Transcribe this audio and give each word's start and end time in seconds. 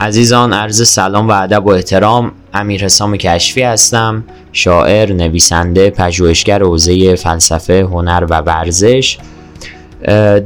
عزیزان 0.00 0.52
عرض 0.52 0.88
سلام 0.88 1.28
و 1.28 1.32
ادب 1.32 1.66
و 1.66 1.70
احترام. 1.70 2.32
امیر 2.54 2.84
حسام 2.84 3.16
کشفی 3.16 3.62
هستم 3.62 4.24
شاعر 4.52 5.12
نویسنده 5.12 5.90
پژوهشگر 5.90 6.62
حوزه 6.62 7.14
فلسفه 7.14 7.84
هنر 7.84 8.26
و 8.30 8.40
ورزش. 8.40 9.18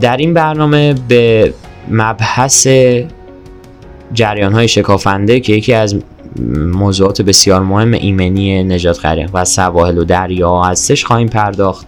در 0.01 0.17
این 0.17 0.35
برنامه 0.35 0.95
به 1.09 1.55
مبحث 1.89 2.67
جریان 4.13 4.53
های 4.53 4.69
شکافنده 4.69 5.41
که 5.41 5.53
یکی 5.53 5.73
از 5.73 5.97
موضوعات 6.57 7.23
بسیار 7.23 7.63
مهم 7.63 7.93
ایمنی 7.93 8.65
نجات 8.65 9.07
غریق 9.07 9.31
و 9.35 9.45
سواحل 9.45 9.99
و 9.99 10.05
دریا 10.05 10.63
هستش 10.63 11.05
خواهیم 11.05 11.29
پرداخت. 11.29 11.87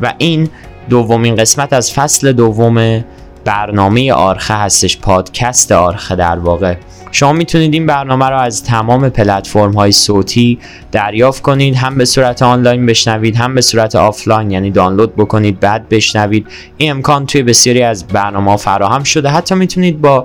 و 0.00 0.14
این 0.18 0.48
دومین 0.90 1.36
قسمت 1.36 1.72
از 1.72 1.92
فصل 1.92 2.32
دوم 2.32 3.04
برنامه 3.44 4.12
آرخه 4.12 4.54
هستش 4.54 4.98
پادکست 4.98 5.72
آرخه 5.72 6.16
در 6.16 6.38
واقع. 6.38 6.74
شما 7.12 7.32
می‌تونید 7.32 7.74
این 7.74 7.86
برنامه 7.86 8.28
رو 8.28 8.38
از 8.38 8.64
تمام 8.64 9.08
پلتفرم 9.08 9.72
های 9.72 9.92
صوتی 9.92 10.58
دریافت 10.92 11.42
کنید 11.42 11.74
هم 11.74 11.98
به 11.98 12.04
صورت 12.04 12.42
آنلاین 12.42 12.86
بشنوید 12.86 13.36
هم 13.36 13.54
به 13.54 13.60
صورت 13.60 13.96
آفلاین 13.96 14.50
یعنی 14.50 14.70
دانلود 14.70 15.16
بکنید 15.16 15.60
بعد 15.60 15.88
بشنوید. 15.88 16.46
این 16.76 16.90
امکان 16.90 17.26
توی 17.26 17.42
بسیاری 17.42 17.82
از 17.82 18.06
برنامه 18.06 18.56
فراهم 18.56 19.02
شده. 19.02 19.28
حتی 19.28 19.54
می‌تونید 19.54 20.00
با 20.00 20.24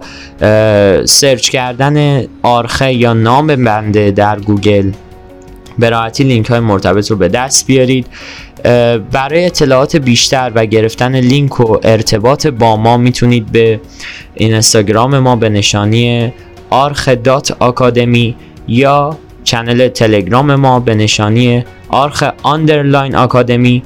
سرچ 1.06 1.50
کردن 1.50 2.24
آرخه 2.42 2.94
یا 2.94 3.14
نام 3.14 3.48
بنده 3.48 4.12
در 4.12 4.40
گوگل 4.40 4.92
به 5.80 5.90
راحتی 5.90 6.24
لینک 6.24 6.50
های 6.50 6.60
مرتبط 6.60 7.12
رو 7.12 7.18
به 7.18 7.28
دست 7.28 7.68
بیارید. 7.68 8.08
برای 9.12 9.46
اطلاعات 9.46 9.96
بیشتر 9.96 10.52
و 10.56 10.66
گرفتن 10.66 11.16
لینک 11.16 11.60
و 11.60 11.78
ارتباط 11.84 12.48
با 12.48 12.78
ما 12.78 12.98
می‌تونید 12.98 13.52
به 13.52 13.80
اینستاگرام 14.34 15.20
ما 15.20 15.36
به 15.36 15.50
نشانی 15.50 16.34
آرخ 16.70 17.10
dot 17.10 17.56
academy 17.60 18.36
یا 18.68 19.18
channel 19.44 19.88
تلگرام 19.88 20.56
ما 20.56 20.80
به 20.80 20.96
نشانی 20.96 21.66
آرخ 21.90 22.24
underline 22.44 23.16
academy 23.16 23.84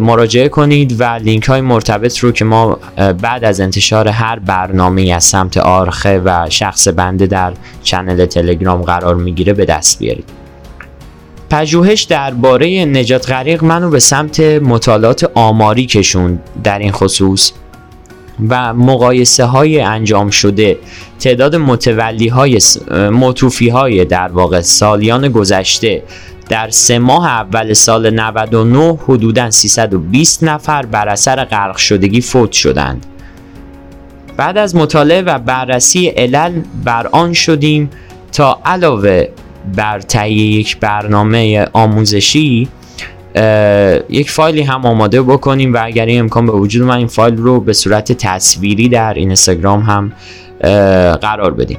مراجعه 0.00 0.48
کنید 0.48 1.00
و 1.00 1.04
لینک 1.04 1.44
های 1.44 1.60
مرتبط 1.60 2.18
رو 2.18 2.32
که 2.32 2.44
ما 2.44 2.78
بعد 2.96 3.44
از 3.44 3.60
انتشار 3.60 4.08
هر 4.08 4.38
برنامه 4.38 5.12
از 5.12 5.24
سمت 5.24 5.56
آرخه 5.56 6.18
و 6.24 6.46
شخص 6.50 6.88
بنده 6.88 7.26
در 7.26 7.52
channel 7.82 8.26
تلگرام 8.26 8.82
قرار 8.82 9.14
می‌گیره 9.14 9.52
به 9.52 9.64
دست 9.64 9.98
بیارید. 9.98 10.37
پژوهش 11.50 12.02
درباره 12.02 12.84
نجات 12.84 13.30
غریق 13.30 13.64
منو 13.64 13.90
به 13.90 13.98
سمت 13.98 14.40
مطالعات 14.40 15.30
آماری 15.34 15.86
کشوند 15.86 16.42
در 16.64 16.78
این 16.78 16.92
خصوص 16.92 17.52
و 18.48 18.74
مقایسه 18.74 19.44
های 19.44 19.80
انجام 19.80 20.30
شده 20.30 20.78
تعداد 21.20 21.56
متولی 21.56 22.28
های 22.28 22.58
موتوفی 23.12 23.68
های 23.68 24.04
در 24.04 24.28
واقع 24.28 24.60
سالیان 24.60 25.28
گذشته 25.28 26.02
در 26.48 26.70
سه 26.70 26.98
ماه 26.98 27.26
اول 27.26 27.72
سال 27.72 28.10
99 28.10 28.98
حدودا 29.06 29.50
320 29.50 30.44
نفر 30.44 30.86
بر 30.86 31.08
اثر 31.08 31.44
غرق 31.44 31.76
شدگی 31.76 32.20
فوت 32.20 32.52
شدند. 32.52 33.06
بعد 34.36 34.58
از 34.58 34.76
مطالعه 34.76 35.22
و 35.22 35.38
بررسی 35.38 36.08
علل 36.08 36.62
بر 36.84 37.06
آن 37.06 37.32
شدیم 37.32 37.90
تا 38.32 38.60
علاوه 38.64 39.28
بر 39.76 40.00
تهیه 40.00 40.58
یک 40.58 40.80
برنامه 40.80 41.66
آموزشی 41.72 42.68
یک 44.08 44.30
فایلی 44.30 44.62
هم 44.62 44.86
آماده 44.86 45.22
بکنیم 45.22 45.74
و 45.74 45.78
اگر 45.82 46.06
این 46.06 46.20
امکان 46.20 46.46
به 46.46 46.52
وجود 46.52 46.82
من 46.82 46.96
این 46.96 47.06
فایل 47.06 47.36
رو 47.36 47.60
به 47.60 47.72
صورت 47.72 48.12
تصویری 48.12 48.88
در 48.88 49.14
اینستاگرام 49.14 49.80
هم 49.80 50.12
قرار 51.16 51.54
بدیم. 51.54 51.78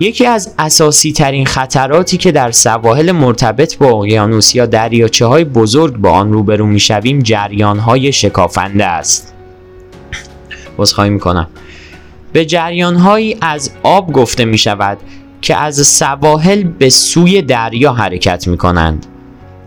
یکی 0.00 0.26
از 0.26 0.54
اساسی 0.58 1.12
ترین 1.12 1.46
خطراتی 1.46 2.16
که 2.16 2.32
در 2.32 2.50
سواحل 2.50 3.12
مرتبط 3.12 3.76
با 3.78 3.86
اقیانوس 3.86 4.54
یا 4.54 4.66
دریاچه 4.66 5.26
های 5.26 5.44
بزرگ 5.44 5.96
با 5.96 6.10
آن 6.10 6.32
روبرو 6.32 6.66
می 6.66 6.80
شویم 6.80 7.18
جریان 7.18 7.78
های 7.78 8.12
شکافنده 8.12 8.84
است. 8.84 9.34
بازخواهی 10.76 11.10
می 11.10 11.20
کنم 11.20 11.46
به 12.32 12.44
جریان 12.44 12.96
هایی 12.96 13.36
از 13.40 13.70
آب 13.82 14.12
گفته 14.12 14.44
می 14.44 14.58
شود 14.58 14.98
که 15.42 15.56
از 15.56 15.86
سواحل 15.86 16.62
به 16.62 16.90
سوی 16.90 17.42
دریا 17.42 17.92
حرکت 17.92 18.48
می 18.48 18.56
کنند 18.56 19.06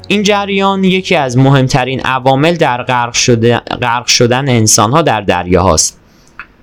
این 0.08 0.24
جریان 0.24 0.84
یکی 0.84 1.16
از 1.16 1.38
مهمترین 1.38 2.02
عوامل 2.02 2.56
در 2.56 2.84
غرق, 2.84 3.14
شده، 3.14 3.58
غرق 3.58 4.06
شدن 4.06 4.50
انسان 4.50 4.92
ها 4.92 5.02
در 5.02 5.22
دریا 5.22 5.64
هاست. 5.64 6.00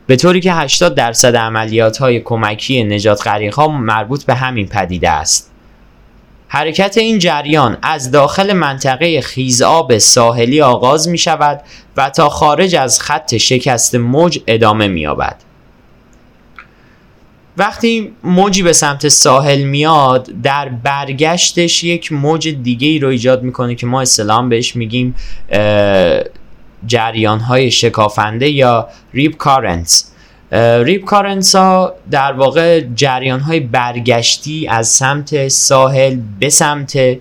به 0.07 0.17
طوری 0.17 0.41
که 0.41 0.53
80 0.53 0.95
درصد 0.95 1.37
عملیات 1.37 1.99
های 1.99 2.21
کمکی 2.21 2.85
نجات 2.85 3.27
غریق 3.27 3.55
ها 3.55 3.69
مربوط 3.69 4.25
به 4.25 4.35
همین 4.35 4.67
پدیده 4.67 5.11
است. 5.11 5.53
حرکت 6.49 6.99
این 6.99 7.19
جریان 7.19 7.79
از 7.83 8.11
داخل 8.11 8.53
منطقه 8.53 9.21
خیزآب 9.21 9.99
ساحلی 9.99 10.61
آغاز 10.61 11.09
می 11.09 11.19
شود 11.19 11.61
و 11.97 12.11
تا 12.11 12.29
خارج 12.29 12.77
از 12.77 13.01
خط 13.01 13.37
شکست 13.37 13.95
موج 13.95 14.39
ادامه 14.47 14.89
می 14.89 15.01
یابد. 15.01 15.37
وقتی 17.57 18.13
موجی 18.25 18.63
به 18.63 18.73
سمت 18.73 19.09
ساحل 19.09 19.63
میاد 19.63 20.29
در 20.43 20.69
برگشتش 20.69 21.85
یک 21.85 22.13
موج 22.13 22.49
دیگه 22.49 22.89
ای 22.89 22.99
رو 22.99 23.09
ایجاد 23.09 23.43
می‌کنه 23.43 23.75
که 23.75 23.87
ما 23.87 24.01
اسلام 24.01 24.49
بهش 24.49 24.77
میگیم 24.77 25.15
جریان 26.87 27.41
های 27.41 27.71
شکافنده 27.71 28.51
یا 28.51 28.89
ریپ 29.15 29.37
کارنتس 29.37 30.13
ریپ 30.83 31.05
کارنتس 31.05 31.55
ها 31.55 31.95
در 32.11 32.33
واقع 32.33 32.81
جریان 32.95 33.41
های 33.41 33.61
برگشتی 33.61 34.69
از 34.69 34.89
سمت 34.89 35.49
ساحل 35.49 36.19
به 36.41 36.49
سمت 36.49 37.19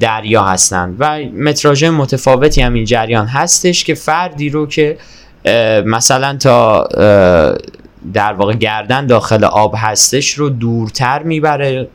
دریا 0.00 0.42
هستند 0.42 0.96
و 0.98 1.18
متراژ 1.18 1.84
متفاوتی 1.84 2.60
هم 2.60 2.74
این 2.74 2.84
جریان 2.84 3.26
هستش 3.26 3.84
که 3.84 3.94
فردی 3.94 4.48
رو 4.48 4.66
که 4.66 4.98
مثلا 5.84 6.36
تا 6.36 6.88
در 8.14 8.32
واقع 8.32 8.54
گردن 8.54 9.06
داخل 9.06 9.44
آب 9.44 9.74
هستش 9.76 10.30
رو 10.30 10.48
دورتر 10.48 11.22
می‌بره. 11.22 11.88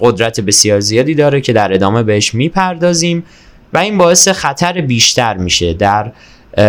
قدرت 0.00 0.40
بسیار 0.40 0.80
زیادی 0.80 1.14
داره 1.14 1.40
که 1.40 1.52
در 1.52 1.74
ادامه 1.74 2.02
بهش 2.02 2.34
می‌پردازیم 2.34 3.24
و 3.72 3.78
این 3.78 3.98
باعث 3.98 4.28
خطر 4.28 4.80
بیشتر 4.80 5.36
میشه 5.36 5.74
در 5.74 6.12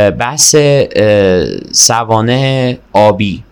بحث 0.09 0.55
سوانه 1.71 2.77
آبی. 2.93 3.43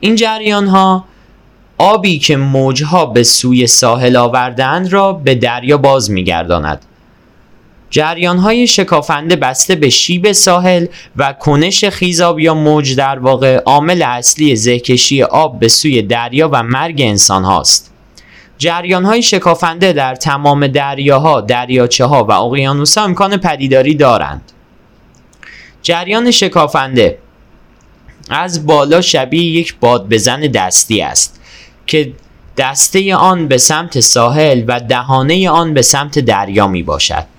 این 0.00 0.16
جریان 0.16 0.66
ها 0.66 1.04
آبی 1.78 2.18
که 2.18 2.36
موجها 2.36 3.06
به 3.06 3.22
سوی 3.22 3.66
ساحل 3.66 4.16
آوردن 4.16 4.90
را 4.90 5.12
به 5.12 5.34
دریا 5.34 5.78
باز 5.78 6.10
میگرداند. 6.10 6.84
جریان 7.94 8.38
های 8.38 8.66
شکافنده 8.66 9.36
بسته 9.36 9.74
به 9.74 9.90
شیب 9.90 10.32
ساحل 10.32 10.86
و 11.16 11.32
کنش 11.32 11.84
خیزاب 11.84 12.40
یا 12.40 12.54
موج 12.54 12.96
در 12.96 13.18
واقع 13.18 13.56
عامل 13.56 14.02
اصلی 14.02 14.56
زهکشی 14.56 15.22
آب 15.22 15.58
به 15.58 15.68
سوی 15.68 16.02
دریا 16.02 16.48
و 16.52 16.62
مرگ 16.62 17.00
انسان 17.00 17.44
هاست. 17.44 17.92
جریان 18.58 19.04
های 19.04 19.22
شکافنده 19.22 19.92
در 19.92 20.14
تمام 20.14 20.66
دریاها، 20.66 21.40
دریاچه 21.40 22.04
ها 22.04 22.24
و 22.24 22.32
اقیانوس 22.32 22.98
ها 22.98 23.04
امکان 23.04 23.36
پدیداری 23.36 23.94
دارند. 23.94 24.52
جریان 25.82 26.30
شکافنده 26.30 27.18
از 28.30 28.66
بالا 28.66 29.00
شبیه 29.00 29.44
یک 29.44 29.76
باد 29.80 30.08
بزن 30.08 30.40
دستی 30.40 31.00
است 31.00 31.40
که 31.86 32.12
دسته 32.56 33.14
آن 33.14 33.48
به 33.48 33.58
سمت 33.58 34.00
ساحل 34.00 34.64
و 34.68 34.80
دهانه 34.80 35.50
آن 35.50 35.74
به 35.74 35.82
سمت 35.82 36.18
دریا 36.18 36.66
می 36.66 36.82
باشد. 36.82 37.33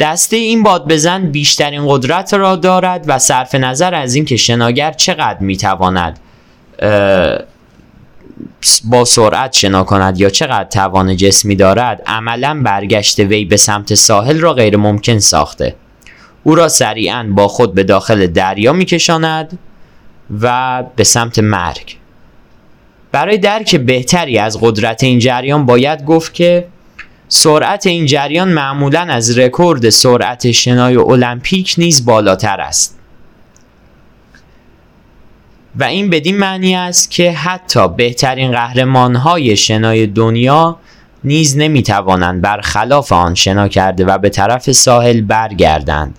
دسته 0.00 0.36
این 0.36 0.62
باد 0.62 0.88
بزن 0.88 1.26
بیشترین 1.26 1.82
قدرت 1.88 2.34
را 2.34 2.56
دارد 2.56 3.04
و 3.06 3.18
صرف 3.18 3.54
نظر 3.54 3.94
از 3.94 4.14
اینکه 4.14 4.36
شناگر 4.36 4.92
چقدر 4.92 5.38
می‌تواند 5.40 6.18
با 8.84 9.04
سرعت 9.04 9.52
شنا 9.52 9.84
کند 9.84 10.20
یا 10.20 10.30
چقدر 10.30 10.68
توان 10.68 11.16
جسمی 11.16 11.56
دارد 11.56 12.02
عملا 12.06 12.60
برگشت 12.64 13.20
وی 13.20 13.44
به 13.44 13.56
سمت 13.56 13.94
ساحل 13.94 14.40
را 14.40 14.52
غیر 14.52 14.76
ممکن 14.76 15.18
ساخته. 15.18 15.74
او 16.42 16.54
را 16.54 16.68
سریعا 16.68 17.26
با 17.30 17.48
خود 17.48 17.74
به 17.74 17.82
داخل 17.82 18.26
دریا 18.26 18.72
میکشاند 18.72 19.58
و 20.40 20.82
به 20.96 21.04
سمت 21.04 21.38
مرگ. 21.38 21.96
برای 23.12 23.38
درک 23.38 23.76
بهتری 23.76 24.38
از 24.38 24.58
قدرت 24.60 25.04
این 25.04 25.18
جریان 25.18 25.66
باید 25.66 26.04
گفت 26.04 26.34
که 26.34 26.66
سرعت 27.32 27.86
این 27.86 28.06
جریان 28.06 28.48
معمولا 28.48 29.00
از 29.00 29.38
رکورد 29.38 29.88
سرعت 29.88 30.50
شنای 30.50 30.96
المپیک 30.96 31.74
نیز 31.78 32.04
بالاتر 32.04 32.60
است. 32.60 32.98
و 35.76 35.84
این 35.84 36.10
بدین 36.10 36.38
معنی 36.38 36.74
است 36.74 37.10
که 37.10 37.32
حتی 37.32 37.88
بهترین 37.88 38.52
قهرمان 38.52 39.16
های 39.16 39.56
شنای 39.56 40.06
دنیا 40.06 40.76
نیز 41.24 41.56
نمی 41.56 41.82
توانند 41.82 42.42
برخلاف 42.42 43.12
آن 43.12 43.34
شنا 43.34 43.68
کرده 43.68 44.04
و 44.04 44.18
به 44.18 44.28
طرف 44.28 44.72
ساحل 44.72 45.20
برگردند. 45.20 46.18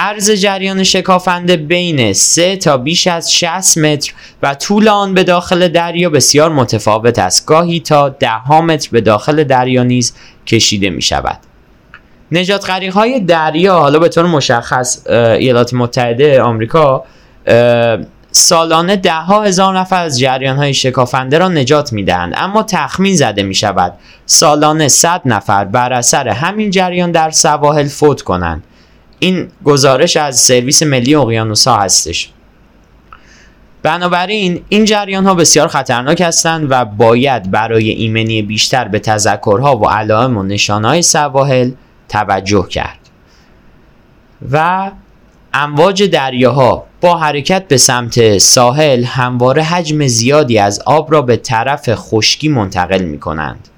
عرض 0.00 0.30
جریان 0.30 0.82
شکافنده 0.84 1.56
بین 1.56 2.12
3 2.12 2.56
تا 2.56 2.76
بیش 2.76 3.06
از 3.06 3.32
60 3.34 3.78
متر 3.78 4.12
و 4.42 4.54
طول 4.54 4.88
آن 4.88 5.14
به 5.14 5.24
داخل 5.24 5.68
دریا 5.68 6.10
بسیار 6.10 6.52
متفاوت 6.52 7.18
است. 7.18 7.46
گاهی 7.46 7.80
تا 7.80 8.08
ده 8.08 8.60
متر 8.60 8.88
به 8.92 9.00
داخل 9.00 9.44
دریا 9.44 9.82
نیز 9.82 10.14
کشیده 10.46 10.90
می 10.90 11.02
شود 11.02 11.38
نجات 12.32 12.70
های 12.70 13.20
دریا 13.20 13.78
حالا 13.78 13.98
به 13.98 14.08
طور 14.08 14.26
مشخص 14.26 15.06
ایالات 15.06 15.74
متحده 15.74 16.42
آمریکا 16.42 17.04
سالانه 18.30 18.96
ده 18.96 19.12
ها 19.12 19.42
هزار 19.42 19.78
نفر 19.78 20.02
از 20.04 20.18
جریان 20.18 20.56
های 20.56 20.74
شکافنده 20.74 21.38
را 21.38 21.48
نجات 21.48 21.92
می 21.92 22.04
دهند 22.04 22.34
اما 22.36 22.62
تخمین 22.62 23.16
زده 23.16 23.42
می 23.42 23.54
شود 23.54 23.92
سالانه 24.26 24.88
100 24.88 25.22
نفر 25.24 25.64
بر 25.64 25.92
اثر 25.92 26.28
همین 26.28 26.70
جریان 26.70 27.12
در 27.12 27.30
سواحل 27.30 27.88
فوت 27.88 28.22
کنند. 28.22 28.62
این 29.18 29.48
گزارش 29.64 30.16
از 30.16 30.40
سرویس 30.40 30.82
ملی 30.82 31.14
اقیانوس 31.14 31.68
ها 31.68 31.76
هستش 31.78 32.30
بنابراین 33.82 34.64
این 34.68 34.84
جریان 34.84 35.26
ها 35.26 35.34
بسیار 35.34 35.68
خطرناک 35.68 36.20
هستند 36.20 36.66
و 36.70 36.84
باید 36.84 37.50
برای 37.50 37.90
ایمنی 37.90 38.42
بیشتر 38.42 38.88
به 38.88 38.98
تذکرها 38.98 39.76
و 39.76 39.88
علائم 39.88 40.36
و 40.36 40.42
نشانهای 40.42 41.02
سواحل 41.02 41.70
توجه 42.08 42.66
کرد 42.68 42.98
و 44.52 44.90
امواج 45.54 46.02
دریاها 46.02 46.84
با 47.00 47.18
حرکت 47.18 47.68
به 47.68 47.76
سمت 47.76 48.38
ساحل 48.38 49.04
همواره 49.04 49.62
حجم 49.62 50.06
زیادی 50.06 50.58
از 50.58 50.80
آب 50.86 51.12
را 51.12 51.22
به 51.22 51.36
طرف 51.36 51.94
خشکی 51.94 52.48
منتقل 52.48 53.02
می 53.02 53.20
کنند. 53.20 53.68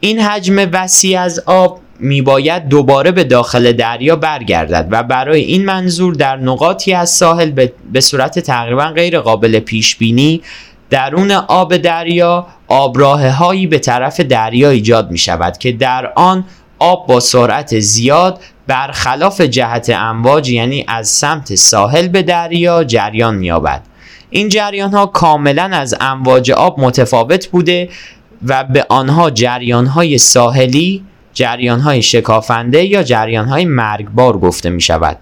این 0.00 0.20
حجم 0.20 0.70
وسیع 0.72 1.20
از 1.20 1.42
آب 1.46 1.80
می 2.00 2.22
باید 2.22 2.68
دوباره 2.68 3.12
به 3.12 3.24
داخل 3.24 3.72
دریا 3.72 4.16
برگردد 4.16 4.88
و 4.90 5.02
برای 5.02 5.40
این 5.40 5.64
منظور 5.64 6.14
در 6.14 6.36
نقاطی 6.36 6.92
از 6.92 7.10
ساحل 7.10 7.68
به 7.92 8.00
صورت 8.00 8.38
تقریبا 8.38 8.86
غیر 8.86 9.20
قابل 9.20 9.58
پیش 9.58 9.96
بینی 9.96 10.42
درون 10.90 11.30
آب 11.30 11.76
دریا 11.76 12.46
آبراه 12.68 13.28
هایی 13.28 13.66
به 13.66 13.78
طرف 13.78 14.20
دریا 14.20 14.70
ایجاد 14.70 15.10
می 15.10 15.18
شود 15.18 15.58
که 15.58 15.72
در 15.72 16.12
آن 16.16 16.44
آب 16.78 17.06
با 17.06 17.20
سرعت 17.20 17.78
زیاد 17.78 18.40
برخلاف 18.66 19.40
جهت 19.40 19.90
امواج 19.90 20.50
یعنی 20.50 20.84
از 20.88 21.08
سمت 21.08 21.54
ساحل 21.54 22.08
به 22.08 22.22
دریا 22.22 22.84
جریان 22.84 23.34
مییابد. 23.34 23.82
این 24.30 24.48
جریان 24.48 24.90
ها 24.90 25.06
کاملا 25.06 25.62
از 25.62 25.94
امواج 26.00 26.50
آب 26.50 26.80
متفاوت 26.80 27.46
بوده 27.46 27.88
و 28.46 28.64
به 28.64 28.86
آنها 28.88 29.30
جریان 29.30 29.86
های 29.86 30.18
ساحلی 30.18 31.04
جریان 31.34 31.80
های 31.80 32.02
شکافنده 32.02 32.84
یا 32.84 33.02
جریان 33.02 33.46
های 33.46 33.64
مرگبار 33.64 34.38
گفته 34.38 34.70
می 34.70 34.80
شود 34.80 35.16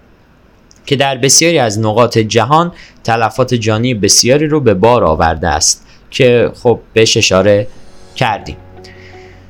که 0.85 0.95
در 0.95 1.17
بسیاری 1.17 1.59
از 1.59 1.79
نقاط 1.79 2.17
جهان 2.17 2.71
تلفات 3.03 3.53
جانی 3.53 3.93
بسیاری 3.93 4.47
رو 4.47 4.59
به 4.59 4.73
بار 4.73 5.03
آورده 5.03 5.47
است 5.47 5.85
که 6.11 6.51
خب 6.63 6.79
بهش 6.93 7.17
اشاره 7.17 7.67
کردیم. 8.15 8.57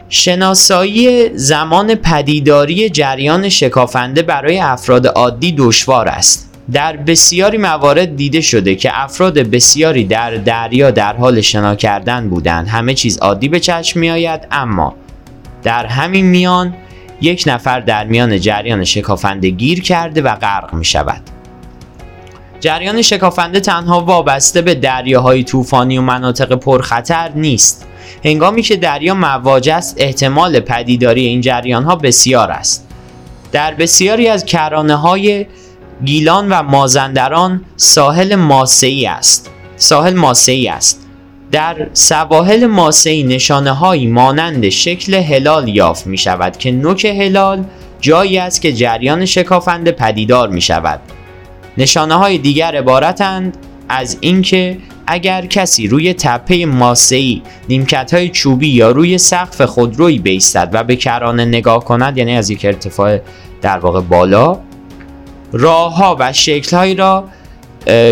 شناسایی 0.10 1.30
زمان 1.38 1.96
پدیداری 1.96 2.90
جریان 2.90 3.50
شکافنده 3.50 4.22
برای 4.22 4.60
افراد 4.60 5.08
عادی 5.08 5.52
دشوار 5.58 6.08
است. 6.08 6.50
در 6.72 6.98
بسیاری 6.98 7.58
موارد 7.58 8.16
دیده 8.16 8.42
شده 8.42 8.76
که 8.76 8.90
افراد 8.94 9.40
بسیاری 9.40 10.04
در 10.04 10.36
دریا 10.36 10.92
در 10.92 11.16
حال 11.16 11.42
شنا 11.42 11.76
کردن 11.76 12.30
بودند. 12.30 12.68
همه 12.68 12.94
چیز 12.94 13.18
عادی 13.18 13.48
به 13.48 13.60
چشم 13.60 14.00
می 14.00 14.10
آید 14.10 14.48
اما 14.52 14.96
در 15.64 15.86
همین 15.86 16.26
میان 16.26 16.74
یک 17.22 17.44
نفر 17.48 17.80
در 17.80 18.08
میان 18.08 18.40
جریان 18.40 18.84
شکافنده 18.84 19.50
گیر 19.50 19.82
کرده 19.82 20.22
و 20.22 20.36
غرق 20.36 20.74
می 20.74 20.86
شود. 20.86 21.22
جریان 22.60 23.02
شکافنده 23.02 23.60
تنها 23.60 24.02
وابسته 24.02 24.62
به 24.62 24.76
دریاهای 24.76 25.44
طوفانی 25.44 25.98
و 25.98 26.02
مناطق 26.02 26.54
پرخطر 26.54 27.32
نیست. 27.36 27.86
هنگامی 28.26 28.62
که 28.62 28.76
دریا 28.76 29.14
مواج 29.14 29.70
است 29.70 29.96
احتمال 29.98 30.60
پدیداری 30.60 31.26
این 31.26 31.42
جریان 31.42 31.84
ها 31.84 31.96
بسیار 31.96 32.52
است. 32.52 32.88
در 33.52 33.74
بسیاری 33.74 34.28
از 34.28 34.46
کرانه 34.46 34.96
های 34.96 35.46
گیلان 36.06 36.50
و 36.50 36.64
مازندران 36.64 37.66
ساحل 37.76 38.36
ماسه‌ای 38.36 39.06
است. 39.06 39.50
ساحل 39.78 40.14
ماسه‌ای 40.14 40.68
است. 40.68 41.09
در 41.52 41.88
سواحل 41.94 42.66
ماسه‌ای 42.66 43.24
نشانه 43.24 43.72
هایی 43.72 44.08
مانند 44.08 44.70
شکل 44.70 45.14
هلال 45.14 45.68
یافت 45.68 46.08
می 46.08 46.18
شود 46.18 46.58
که 46.58 46.72
نوک 46.72 47.06
هلال 47.06 47.64
جایی 48.02 48.38
است 48.38 48.62
که 48.62 48.74
جریان 48.74 49.26
شکافنده 49.26 49.92
پدیدار 49.92 50.50
می 50.50 50.62
شود 50.62 51.00
نشانه 51.78 52.16
های 52.16 52.38
دیگر 52.38 52.76
عبارتند 52.76 53.58
از 53.90 54.18
اینکه 54.22 54.78
اگر 55.08 55.46
کسی 55.46 55.88
روی 55.88 56.14
تپه 56.14 56.66
ماسه‌ای 56.66 57.42
نیمکت 57.70 58.14
های 58.14 58.30
چوبی 58.30 58.70
یا 58.70 58.92
روی 58.92 59.18
سقف 59.18 59.62
خودرویی 59.62 60.20
بیستد 60.20 60.70
و 60.74 60.84
به 60.84 60.96
کرانه 60.96 61.46
نگاه 61.46 61.86
کند 61.86 62.18
یعنی 62.18 62.36
از 62.36 62.50
یک 62.50 62.66
ارتفاع 62.66 63.20
در 63.62 63.80
واقع 63.80 64.02
بالا 64.02 64.60
راه 65.52 65.96
ها 65.96 66.16
و 66.20 66.34
شکل 66.34 66.98
را 66.98 67.24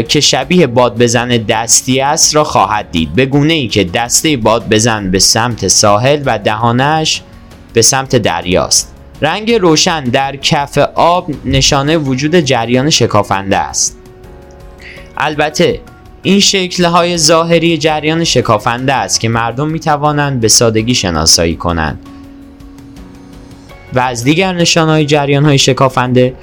که 0.08 0.20
شبیه 0.20 0.68
باد 0.68 0.98
بزن 0.98 1.28
دستی 1.28 2.02
است 2.02 2.36
را 2.36 2.44
خواهد 2.44 2.92
دید. 2.92 3.14
به 3.16 3.26
گونه 3.26 3.54
ای 3.54 3.68
که 3.68 3.84
دسته 3.84 4.38
باد 4.38 4.70
بزن 4.70 5.12
به 5.12 5.20
سمت 5.20 5.68
ساحل 5.68 6.24
و 6.26 6.40
دهانش 6.40 7.22
به 7.74 7.82
سمت 7.82 8.16
دریاست. 8.16 8.94
رنگ 9.22 9.52
روشن 9.52 10.04
در 10.04 10.36
کف 10.36 10.78
آب 10.96 11.32
نشانه 11.46 11.98
وجود 11.98 12.36
جریان 12.36 12.90
شکافنده 12.90 13.58
است. 13.58 13.98
البته 15.18 15.80
این 16.24 16.40
شکلهای 16.40 17.18
ظاهری 17.18 17.78
جریان 17.78 18.24
شکافنده 18.24 18.94
است 18.94 19.20
که 19.20 19.30
مردم 19.30 19.68
می 19.68 19.80
توانند 19.80 20.42
به 20.42 20.48
سادگی 20.48 20.96
شناسایی 20.96 21.56
کنند. 21.56 22.00
و 23.94 24.00
از 24.00 24.24
دیگر 24.24 24.54
نشانهای 24.54 25.06
جریان 25.06 25.46
های 25.46 25.58
شکافنده 25.58 26.34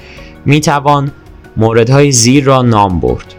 می 0.44 0.60
توان 0.60 1.12
موردهای 1.56 2.12
زیر 2.12 2.44
را 2.44 2.62
نام 2.62 3.00
برد. 3.00 3.34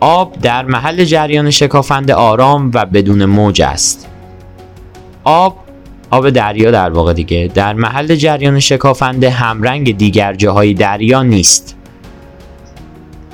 آب 0.00 0.40
در 0.40 0.64
محل 0.64 1.04
جریان 1.04 1.50
شکافنده 1.50 2.14
آرام 2.14 2.70
و 2.74 2.86
بدون 2.86 3.24
موج 3.24 3.62
است. 3.62 4.08
آب 5.24 5.58
آب 6.10 6.30
دریا 6.30 6.70
در 6.70 6.90
واقع 6.90 7.12
دیگه 7.12 7.50
در 7.54 7.72
محل 7.72 8.14
جریان 8.14 8.60
شکافنده 8.60 9.30
همرنگ 9.30 9.96
دیگر 9.96 10.34
جاهای 10.34 10.74
دریا 10.74 11.22
نیست. 11.22 11.76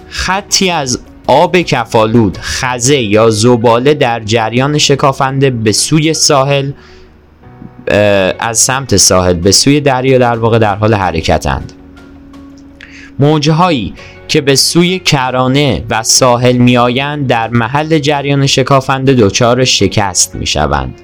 خطی 0.09 0.71
از 0.71 1.01
آب 1.27 1.57
کفالود، 1.57 2.39
خزه 2.41 2.99
یا 3.01 3.31
زباله 3.31 3.95
در 3.95 4.21
جریان 4.21 4.79
شکافنده 4.79 5.51
به 5.51 5.73
سوی 5.73 6.15
ساحل 6.15 6.73
از 8.39 8.59
سمت 8.59 8.97
ساحل 8.97 9.35
به 9.35 9.53
سوی 9.53 9.81
دریا 9.81 10.19
در 10.19 10.39
واقع 10.39 10.59
در 10.59 10.75
حال 10.75 10.95
حرکتند. 10.95 11.73
موجهایی 13.19 13.95
که 14.29 14.41
به 14.41 14.57
سوی 14.57 14.99
کرانه 14.99 15.85
و 15.91 16.03
ساحل 16.03 16.57
میآیند 16.57 17.27
در 17.27 17.49
محل 17.49 17.99
جریان 17.99 18.47
شکافنده 18.47 19.15
دچار 19.15 19.65
شکست 19.65 20.35
می‌شوند. 20.35 21.01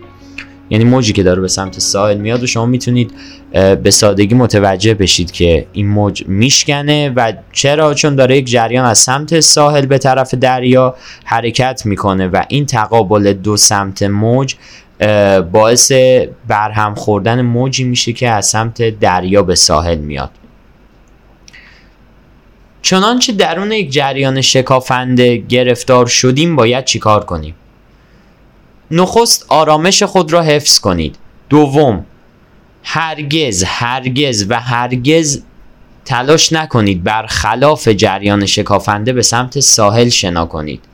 یعنی 0.71 0.85
موجی 0.85 1.13
که 1.13 1.23
داره 1.23 1.41
به 1.41 1.49
سمت 1.49 1.79
ساحل 1.79 2.17
میاد 2.17 2.43
و 2.43 2.47
شما 2.47 2.67
می‌تونید 2.67 3.11
به 3.83 3.91
سادگی 3.91 4.35
متوجه 4.35 4.95
بشید 4.95 5.31
که 5.31 5.67
این 5.73 5.89
موج 5.89 6.25
میشکنه 6.27 7.13
و 7.17 7.33
چرا؟ 7.53 7.95
چون 7.95 8.15
داره 8.15 8.37
یک 8.37 8.47
جریان 8.51 8.85
از 8.85 8.99
سمت 8.99 9.41
ساحل 9.41 9.87
به 9.87 9.99
طرف 9.99 10.35
دریا 10.35 10.95
حرکت 11.25 11.83
می‌کنه 11.87 12.29
و 12.29 12.43
این 12.49 12.67
تقابل 12.67 13.33
دو 13.33 13.57
سمت 13.57 14.03
موج 14.03 14.55
باعث 15.53 15.93
برهم 16.49 16.95
خوردن 16.95 17.43
موجی 17.43 17.85
میشه 17.85 18.13
که 18.13 18.29
از 18.29 18.47
سمت 18.47 18.99
دریا 18.99 19.43
به 19.43 19.55
ساحل 19.55 19.99
میاد. 19.99 20.31
چنانچه 22.83 23.33
درون 23.33 23.73
یک 23.73 23.91
جریان 23.91 24.41
شکافنده 24.41 25.37
گرفتار 25.37 26.07
شدیم 26.07 26.57
باید 26.57 26.85
چیکار 26.85 27.25
کنیم؟ 27.25 27.55
نخست 28.91 29.47
آرامش 29.49 30.03
خود 30.03 30.33
را 30.33 30.43
حفظ 30.43 30.79
کنید. 30.79 31.17
دوم 31.49 32.05
هرگز 32.83 33.65
هرگز 33.67 34.47
و 34.49 34.61
هرگز 34.61 35.43
تلاش 36.05 36.53
نکنید 36.53 37.05
بر 37.05 37.27
خلاف 37.27 37.89
جریان 37.89 38.47
شکافنده 38.47 39.13
به 39.13 39.23
سمت 39.23 39.61
ساحل 39.61 40.09
شنا 40.09 40.47
کنید. 40.47 40.85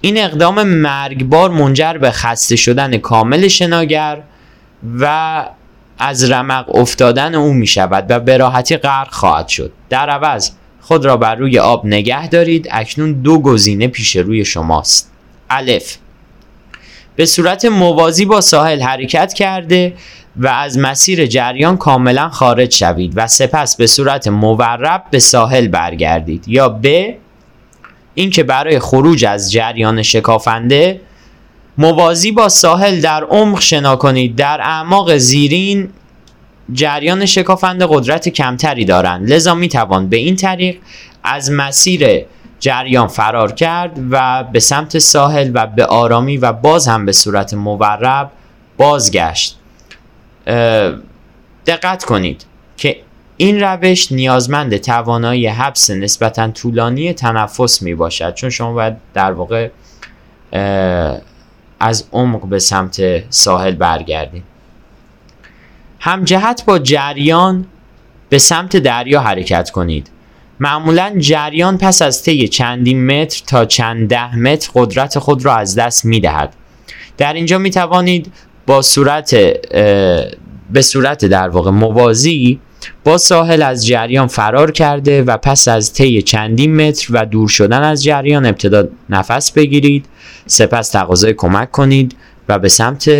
این 0.00 0.18
اقدام 0.18 0.62
مرگبار 0.62 1.50
منجر 1.50 1.92
به 1.92 2.10
خسته 2.10 2.56
شدن 2.56 2.98
کامل 2.98 3.48
شناگر 3.48 4.22
و 4.98 5.44
از 5.98 6.30
رمق 6.30 6.76
افتادن 6.76 7.34
او 7.34 7.52
می 7.52 7.66
شود 7.66 8.06
و 8.08 8.20
به 8.20 8.36
راحتی 8.36 8.76
غرق 8.76 9.12
خواهد 9.12 9.48
شد. 9.48 9.72
در 9.90 10.10
عوض 10.10 10.50
خود 10.86 11.04
را 11.04 11.16
بر 11.16 11.34
روی 11.34 11.58
آب 11.58 11.86
نگه 11.86 12.28
دارید. 12.28 12.68
اکنون 12.70 13.12
دو 13.12 13.38
گزینه 13.38 13.88
پیش 13.88 14.16
روی 14.16 14.44
شماست. 14.44 15.12
الف. 15.50 15.96
به 17.16 17.26
صورت 17.26 17.64
موازی 17.64 18.24
با 18.24 18.40
ساحل 18.40 18.82
حرکت 18.82 19.32
کرده 19.32 19.94
و 20.36 20.48
از 20.48 20.78
مسیر 20.78 21.26
جریان 21.26 21.76
کاملا 21.76 22.28
خارج 22.28 22.74
شوید 22.74 23.12
و 23.16 23.26
سپس 23.26 23.76
به 23.76 23.86
صورت 23.86 24.28
مورب 24.28 25.04
به 25.10 25.18
ساحل 25.18 25.68
برگردید. 25.68 26.44
یا 26.48 26.68
ب. 26.68 26.86
اینکه 28.14 28.42
برای 28.42 28.78
خروج 28.78 29.24
از 29.24 29.52
جریان 29.52 30.02
شکافنده 30.02 31.00
موازی 31.78 32.32
با 32.32 32.48
ساحل 32.48 33.00
در 33.00 33.24
عمق 33.24 33.60
شنا 33.60 33.96
کنید. 33.96 34.36
در 34.36 34.60
اعماق 34.60 35.16
زیرین 35.16 35.88
جریان 36.72 37.26
شکافنده 37.26 37.86
قدرت 37.90 38.28
کمتری 38.28 38.84
دارند. 38.84 39.32
لذا 39.32 39.54
می 39.54 39.68
توان 39.68 40.08
به 40.08 40.16
این 40.16 40.36
طریق 40.36 40.78
از 41.24 41.50
مسیر 41.50 42.24
جریان 42.60 43.08
فرار 43.08 43.52
کرد 43.52 43.98
و 44.10 44.44
به 44.44 44.60
سمت 44.60 44.98
ساحل 44.98 45.50
و 45.54 45.66
به 45.66 45.86
آرامی 45.86 46.36
و 46.36 46.52
باز 46.52 46.88
هم 46.88 47.06
به 47.06 47.12
صورت 47.12 47.54
مورب 47.54 48.30
بازگشت. 48.76 49.58
دقت 51.66 52.04
کنید 52.04 52.44
که 52.76 52.96
این 53.36 53.60
روش 53.60 54.12
نیازمند 54.12 54.76
توانایی 54.76 55.46
حبس 55.46 55.90
نسبتا 55.90 56.48
طولانی 56.48 57.12
تنفس 57.12 57.82
می 57.82 57.94
باشد 57.94 58.34
چون 58.34 58.50
شما 58.50 58.72
باید 58.72 58.96
در 59.14 59.32
واقع 59.32 59.68
از 61.80 62.04
عمق 62.12 62.46
به 62.46 62.58
سمت 62.58 63.22
ساحل 63.32 63.74
برگردید. 63.74 64.55
همجهت 66.00 66.64
با 66.66 66.78
جریان 66.78 67.66
به 68.28 68.38
سمت 68.38 68.76
دریا 68.76 69.20
حرکت 69.20 69.70
کنید. 69.70 70.10
معمولا 70.60 71.14
جریان 71.18 71.78
پس 71.78 72.02
از 72.02 72.22
طی 72.22 72.48
چندین 72.48 73.06
متر 73.06 73.42
تا 73.46 73.64
چند 73.64 74.08
ده 74.08 74.36
متر 74.36 74.70
قدرت 74.74 75.18
خود 75.18 75.44
را 75.44 75.56
از 75.56 75.74
دست 75.74 76.04
می 76.04 76.20
دهد 76.20 76.54
در 77.18 77.32
اینجا 77.32 77.58
می 77.58 77.70
توانید 77.70 78.32
با 78.66 78.82
صورت 78.82 79.34
به 80.72 80.82
صورت 80.82 81.24
در 81.24 81.48
واقع 81.48 81.70
موازی 81.70 82.60
با 83.04 83.18
ساحل 83.18 83.62
از 83.62 83.86
جریان 83.86 84.26
فرار 84.26 84.70
کرده 84.70 85.22
و 85.22 85.36
پس 85.36 85.68
از 85.68 85.92
طی 85.92 86.22
چندین 86.22 86.76
متر 86.88 87.08
و 87.10 87.24
دور 87.26 87.48
شدن 87.48 87.82
از 87.82 88.04
جریان 88.04 88.46
ابتدا 88.46 88.84
نفس 89.10 89.52
بگیرید 89.52 90.06
سپس 90.46 90.88
تقاضای 90.88 91.32
کمک 91.32 91.70
کنید 91.70 92.16
و 92.48 92.58
به 92.58 92.68
سمت 92.68 93.10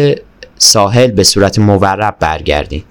ساحل 0.59 1.11
به 1.11 1.25
صورت 1.25 1.59
مورب 1.59 2.17
برگردید 2.21 2.85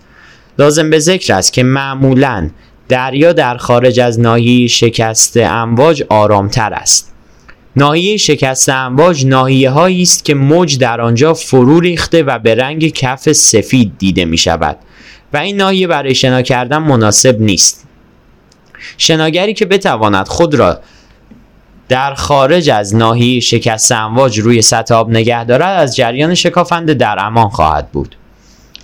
لازم 0.60 0.90
به 0.90 1.00
ذکر 1.00 1.34
است 1.34 1.54
که 1.54 1.64
معمولا 1.64 2.50
دریا 2.90 3.34
در 3.34 3.58
خارج 3.58 4.00
از 4.00 4.20
ناحیه 4.20 4.68
شکست 4.68 5.38
امواج 5.38 6.04
آرامتر 6.10 6.74
است. 6.74 7.12
ناحیه 7.76 8.18
شکست 8.18 8.70
امواج 8.70 9.26
ناحیه 9.26 9.78
است 9.78 10.26
که 10.26 10.34
موج 10.34 10.78
در 10.78 11.02
آنجا 11.02 11.34
فرو 11.34 11.80
ریخته 11.80 12.24
و 12.24 12.40
به 12.40 12.56
رنگ 12.56 12.88
کف 12.88 13.32
سفید 13.32 13.92
دیده 13.98 14.26
می 14.26 14.38
شود 14.38 14.78
و 15.34 15.38
این 15.38 15.58
ناحیه 15.58 15.88
برای 15.88 16.16
شنا 16.16 16.42
کردن 16.42 16.78
مناسب 16.78 17.42
نیست. 17.42 17.88
شناگری 18.98 19.54
که 19.54 19.66
بتواند 19.66 20.28
خود 20.28 20.56
را 20.56 20.80
در 21.90 22.14
خارج 22.14 22.70
از 22.70 22.96
ناحیه 22.96 23.40
شکست 23.40 23.92
امواج 23.92 24.40
روی 24.40 24.62
سطح 24.62 24.96
آب 24.96 25.10
نگه 25.10 25.44
دارد 25.44 25.80
از 25.80 25.96
جریان 25.96 26.36
شکافنده 26.36 26.94
در 26.94 27.16
امان 27.20 27.50
خواهد 27.50 27.92
بود. 27.92 28.16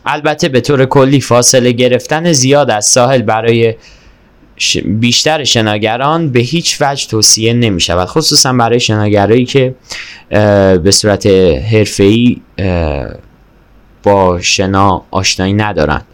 البته 0.06 0.50
به 0.50 0.62
طور 0.62 0.86
کلی 0.86 1.22
فاصله 1.22 1.72
گرفتن 1.72 2.32
زیاد 2.32 2.72
از 2.72 2.86
ساحل 2.86 3.22
برای 3.22 3.76
بیشتر 4.86 5.44
شناگران 5.44 6.32
به 6.32 6.40
هیچ 6.40 6.78
وجه 6.82 7.08
توصیه 7.08 7.54
نمی 7.54 7.82
شود 7.82 8.08
خصوصا 8.08 8.54
برای 8.54 8.80
شناگرایی 8.80 9.46
که 9.46 9.76
به 10.84 10.92
صورت 10.92 11.26
حرفه‌ای 11.72 12.42
با 14.04 14.42
شنا 14.42 15.04
آشنایی 15.12 15.54
ندارند. 15.54 16.06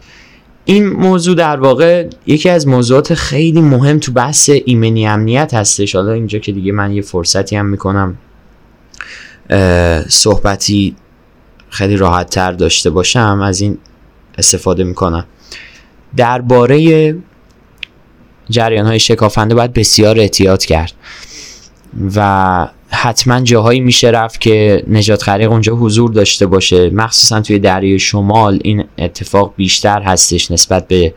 این 0.70 0.88
موضوع 0.88 1.34
در 1.34 1.60
واقع 1.60 2.08
یکی 2.26 2.48
از 2.48 2.68
موضوعات 2.68 3.14
خیلی 3.14 3.60
مهم 3.60 3.98
تو 3.98 4.12
بحث 4.12 4.50
ایمنی 4.64 5.06
امنیت 5.06 5.54
هستش. 5.54 5.94
حالا 5.94 6.12
اینجا 6.12 6.38
که 6.38 6.52
دیگه 6.52 6.72
من 6.72 6.92
یه 6.92 7.02
فرصتی 7.02 7.56
هم 7.56 7.66
می‌کنم 7.66 8.18
صحبتی 10.08 10.96
خیلی 11.70 11.96
راحت 11.96 12.30
تر 12.30 12.52
داشته 12.52 12.90
باشم 12.90 13.40
از 13.44 13.60
این 13.60 13.78
استفاده 14.38 14.84
می‌کنم. 14.84 15.24
درباره 16.16 17.16
جریان 18.50 18.86
های 18.86 18.98
شکافنده 18.98 19.54
باید 19.54 19.72
بسیار 19.72 20.20
احتیاط 20.20 20.64
کرد 20.64 20.92
و 22.16 22.68
حتما 22.90 23.40
جاهایی 23.40 23.80
میشه 23.80 24.08
رفت 24.08 24.40
که 24.40 24.84
نجات 24.88 25.28
غریق 25.28 25.50
اونجا 25.50 25.74
حضور 25.74 26.12
داشته 26.12 26.46
باشه. 26.46 26.90
مخصوصا 26.90 27.40
توی 27.40 27.58
دریای 27.58 27.98
شمال 27.98 28.58
این 28.64 28.84
اتفاق 28.98 29.54
بیشتر 29.56 30.02
هستش 30.02 30.50
نسبت 30.50 30.88
به 30.88 31.14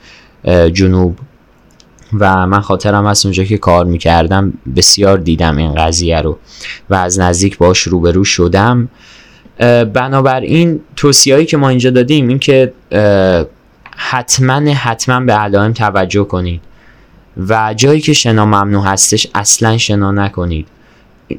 جنوب. 0.73 1.17
و 2.19 2.47
من 2.47 2.59
خاطرم 2.59 3.05
از 3.05 3.25
اونجا 3.25 3.43
که 3.43 3.57
کار 3.57 3.85
می‌کردم 3.85 4.53
بسیار 4.75 5.17
دیدم 5.17 5.57
این 5.57 5.75
قضیه 5.75 6.21
رو 6.21 6.37
و 6.89 6.95
از 6.95 7.19
نزدیک 7.19 7.57
باش 7.57 7.79
روبرو 7.79 8.23
شدم. 8.23 8.89
بنابراین 9.93 10.79
توصیهایی 10.95 11.45
که 11.45 11.57
ما 11.57 11.69
اینجا 11.69 11.89
دادیم 11.89 12.27
این 12.27 12.39
که 12.39 12.73
حتما 13.97 14.73
حتما 14.73 15.19
به 15.19 15.33
علائم 15.33 15.73
توجه 15.73 16.23
کنید. 16.23 16.61
و 17.49 17.73
جایی 17.77 18.01
که 18.01 18.13
شنا 18.13 18.45
ممنوع 18.45 18.85
هستش 18.85 19.27
اصلا 19.35 19.77
شنا 19.77 20.11
نکنید. 20.11 20.67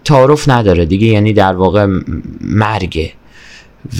تعارف 0.05 0.49
نداره 0.49 0.87
دیگه 0.87 1.07
یعنی 1.07 1.33
در 1.33 1.53
واقع 1.53 1.87
مرگه. 2.41 3.13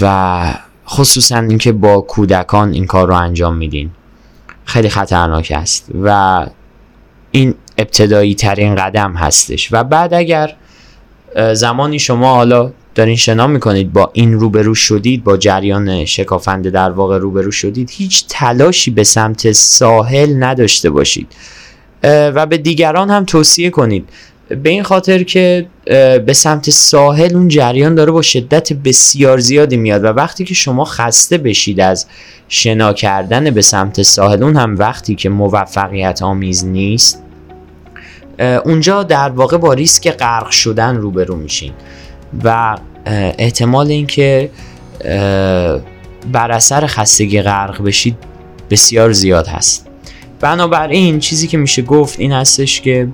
و 0.01 0.53
خصوصا 0.87 1.39
اینکه 1.39 1.71
با 1.71 2.01
کودکان 2.01 2.73
این 2.73 2.85
کار 2.85 3.07
رو 3.07 3.13
انجام 3.13 3.55
میدین. 3.55 3.89
خیلی 4.65 4.89
خطرناک 4.89 5.53
است. 5.55 5.89
و 6.03 6.45
این 7.31 7.55
ابتدایی 7.77 8.35
ترین 8.35 8.75
قدم 8.75 9.13
هستش. 9.13 9.69
و 9.73 9.83
بعد 9.83 10.13
اگر 10.13 10.55
زمانی 11.53 11.99
شما 11.99 12.35
حالا 12.35 12.71
دارین 12.95 13.15
شنا 13.15 13.47
می‌کنید 13.47 13.93
با 13.93 14.09
این 14.13 14.33
روبرو 14.33 14.75
شدید 14.75 15.23
با 15.23 15.37
جریان 15.37 16.05
شکافنده 16.05 16.69
در 16.69 16.89
واقع 16.89 17.17
روبرو 17.17 17.51
شدید 17.51 17.89
هیچ 17.89 18.25
تلاشی 18.29 18.91
به 18.91 19.03
سمت 19.03 19.51
ساحل 19.51 20.43
نداشته 20.43 20.89
باشید. 20.89 21.27
و 22.03 22.45
به 22.45 22.57
دیگران 22.57 23.09
هم 23.09 23.25
توصیه 23.25 23.69
کنید. 23.69 24.09
به 24.49 24.69
این 24.69 24.83
خاطر 24.83 25.23
که 25.23 25.65
به 26.25 26.33
سمت 26.33 26.69
ساحل 26.69 27.35
اون 27.35 27.47
جریان 27.47 27.95
داره 27.95 28.11
با 28.11 28.21
شدت 28.21 28.73
بسیار 28.73 29.39
زیادی 29.39 29.77
میاد 29.77 30.03
و 30.03 30.07
وقتی 30.07 30.45
که 30.45 30.53
شما 30.53 30.85
خسته 30.85 31.37
بشید 31.37 31.79
از 31.79 32.05
شنا 32.47 32.93
کردن 32.93 33.49
به 33.49 33.61
سمت 33.61 34.01
ساحل 34.01 34.43
اون 34.43 34.55
هم 34.55 34.77
وقتی 34.77 35.15
که 35.15 35.29
موفقیت 35.29 36.21
آمیز 36.21 36.65
نیست 36.65 37.23
اونجا 38.65 39.03
در 39.03 39.29
واقع 39.29 39.57
با 39.57 39.73
ریسک 39.73 40.11
غرق 40.11 40.49
شدن 40.49 40.95
روبرو 40.95 41.35
میشین 41.35 41.73
و 42.43 42.77
احتمال 43.37 43.87
اینکه 43.87 44.49
بر 46.31 46.51
اثر 46.51 46.87
خستگی 46.87 47.41
غرق 47.41 47.83
بشید 47.83 48.17
بسیار 48.69 49.11
زیاد 49.11 49.47
هست. 49.47 49.87
بنابراین 50.39 51.19
چیزی 51.19 51.47
که 51.47 51.57
میشه 51.57 51.81
گفت 51.81 52.19
این 52.19 52.31
هستش 52.31 52.81
که 52.81 53.07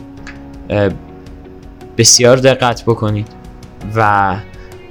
بسیار 1.99 2.37
دقت 2.37 2.83
بکنید. 2.83 3.27
و 3.95 4.35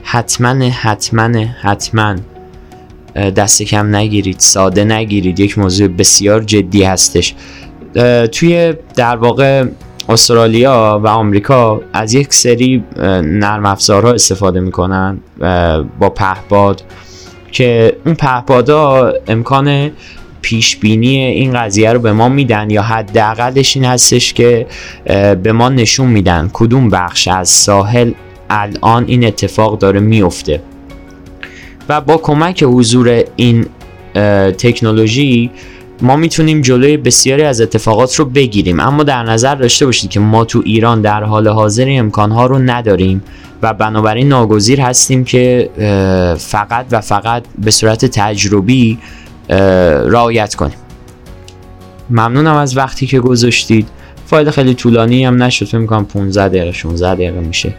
حتما 0.02 0.48
حتما 0.68 1.38
حتما 1.62 2.16
دست 3.36 3.62
کم 3.62 3.96
نگیرید 3.96 4.38
ساده 4.38 4.84
نگیرید. 4.84 5.40
یک 5.40 5.58
موضوع 5.58 5.88
بسیار 5.88 6.42
جدی 6.42 6.82
هستش. 6.82 7.34
توی 8.32 8.74
در 8.96 9.16
واقع 9.16 9.64
استرالیا 10.08 11.00
و 11.04 11.08
آمریکا 11.08 11.80
از 11.92 12.14
یک 12.14 12.34
سری 12.34 12.84
نرم 13.22 13.66
افزارها 13.66 14.12
استفاده 14.12 14.60
می‌کنن 14.60 15.18
با 15.98 16.10
پهباد 16.14 16.82
که 17.52 17.96
اون 18.06 18.14
پهپادا 18.14 19.12
امکان 19.26 19.90
پیش 20.42 20.76
بینی 20.76 21.16
این 21.16 21.52
قضیه 21.52 21.92
رو 21.92 21.98
به 21.98 22.12
ما 22.12 22.28
میدن 22.28 22.70
یا 22.70 22.82
حداقلش 22.82 23.76
این 23.76 23.84
هستش 23.84 24.32
که 24.32 24.66
به 25.42 25.52
ما 25.52 25.68
نشون 25.68 26.06
میدن 26.06 26.50
کدوم 26.52 26.90
بخش 26.90 27.28
از 27.28 27.48
ساحل 27.48 28.12
الان 28.50 29.04
این 29.06 29.24
اتفاق 29.24 29.78
داره 29.78 30.00
میفته. 30.00 30.60
و 31.88 32.00
با 32.00 32.16
کمک 32.16 32.62
حضور 32.62 33.24
این 33.36 33.66
تکنولوژی 34.58 35.50
ما 36.02 36.16
می‌تونیم 36.16 36.60
جلوی 36.60 36.96
بسیاری 36.96 37.42
از 37.42 37.60
اتفاقات 37.60 38.14
رو 38.14 38.24
بگیریم. 38.24 38.80
اما 38.80 39.02
در 39.02 39.22
نظر 39.22 39.54
داشته 39.54 39.86
باشید 39.86 40.10
که 40.10 40.20
ما 40.20 40.44
تو 40.44 40.62
ایران 40.64 41.00
در 41.00 41.24
حال 41.24 41.48
حاضر 41.48 41.86
امکانها 41.88 42.46
رو 42.46 42.58
نداریم 42.58 43.22
و 43.62 43.74
بنابراین 43.74 44.28
ناگزیر 44.28 44.80
هستیم 44.80 45.24
که 45.24 45.70
فقط 46.38 46.86
و 46.90 47.00
فقط 47.00 47.44
به 47.58 47.70
صورت 47.70 48.04
تجربی 48.04 48.98
رعایت 49.48 50.54
کنیم. 50.54 50.78
ممنونم 52.10 52.56
از 52.56 52.76
وقتی 52.76 53.06
که 53.06 53.20
گذاشتید. 53.20 53.88
فایل 54.26 54.50
خیلی 54.50 54.74
طولانی 54.74 55.24
هم 55.24 55.42
نشد 55.42 55.66
فکر 55.66 55.78
می‌کنم 55.78 56.04
15 56.04 56.48
دقیقه 56.48 56.72
16 56.72 57.14
دقیقه 57.14 57.40
میشه 57.40 57.74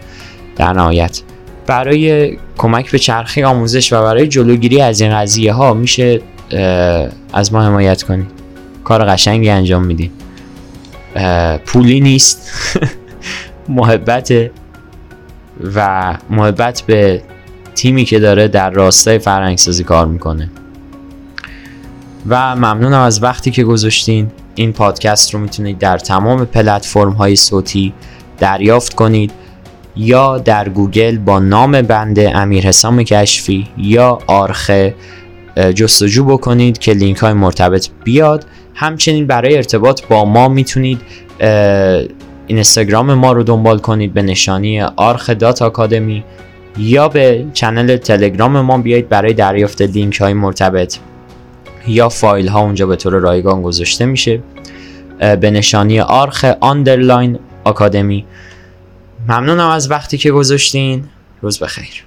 در 0.56 0.74
نهایت. 0.74 1.22
برای 1.68 2.38
کمک 2.58 2.92
به 2.92 3.00
چرخه 3.00 3.46
آموزش 3.46 3.94
و 3.94 4.02
برای 4.02 4.28
جلوگیری 4.28 4.82
از 4.82 5.02
این 5.02 5.16
قضیه 5.16 5.54
ها 5.54 5.74
میشه 5.74 6.22
از 7.34 7.54
ما 7.54 7.64
حمایت 7.64 8.04
کنید. 8.04 8.28
کار 8.84 9.06
قشنگی 9.06 9.50
انجام 9.50 9.86
میدیم 9.86 10.12
پولی 11.66 12.00
نیست. 12.00 12.52
محبت 13.70 14.34
و 15.76 16.18
محبت 16.30 16.84
به 16.88 17.22
تیمی 17.76 18.06
که 18.06 18.20
داره 18.20 18.48
در 18.48 18.70
راستای 18.70 19.20
فرهنگسازی 19.20 19.84
کار 19.84 20.08
می‌کنه. 20.08 20.50
و 22.28 22.56
ممنونم 22.56 23.02
از 23.02 23.24
وقتی 23.24 23.52
که 23.52 23.64
گذاشتین. 23.64 24.32
این 24.56 24.74
پادکست 24.74 25.34
رو 25.34 25.40
می‌تونید 25.40 25.78
در 25.78 25.98
تمام 25.98 26.46
پلتفرم 26.46 27.12
های 27.12 27.36
صوتی 27.36 27.94
دریافت 28.38 28.94
کنید 28.94 29.32
یا 29.96 30.38
در 30.38 30.70
گوگل 30.70 31.18
با 31.18 31.40
نام 31.40 31.82
بنده 31.82 32.38
امیر 32.38 32.68
حسام 32.68 33.04
کشفی 33.04 33.68
یا 33.78 34.20
آرخه 34.28 34.96
جستجو 35.76 36.26
بکنید 36.26 36.78
که 36.78 36.94
لینک 36.94 37.18
های 37.18 37.34
مرتبط 37.34 37.88
بیاد. 38.04 38.46
همچنین 38.76 39.28
برای 39.28 39.56
ارتباط 39.58 40.02
با 40.10 40.26
ما 40.26 40.48
می‌تونید 40.48 41.02
اینستاگرام 42.48 43.14
ما 43.14 43.32
رو 43.32 43.44
دنبال 43.44 43.80
کنید 43.80 44.14
به 44.14 44.22
نشانی 44.22 44.82
آرخ 44.82 45.30
dot 45.30 45.62
academy 45.62 46.24
یا 46.78 47.08
به 47.08 47.46
channel 47.54 47.98
تلگرام 47.98 48.62
ما 48.62 48.78
بیایید 48.78 49.10
برای 49.10 49.34
دریافت 49.34 49.82
لینک 49.82 50.22
های 50.22 50.34
مرتبط. 50.34 50.98
یا 51.88 52.10
فایل 52.10 52.48
ها 52.48 52.60
اونجا 52.60 52.86
به 52.86 52.96
طور 52.96 53.14
رایگان 53.14 53.62
گذاشته 53.62 54.06
میشه. 54.06 54.42
به 55.20 55.52
نشانی 55.52 56.00
آرخ 56.00 56.46
underline 56.60 57.40
academy. 57.64 58.26
ممنونم 59.28 59.70
از 59.70 59.92
وقتی 59.92 60.18
که 60.18 60.32
گذاشتین. 60.32 61.06
روز 61.42 61.60
بخیر. 61.60 62.04